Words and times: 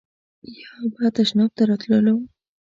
یا 0.59 0.71
به 0.93 1.05
تشناب 1.15 1.51
ته 1.57 1.63
تللو. 1.81 2.15